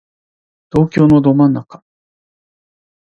[0.71, 1.83] 東京のど真ん中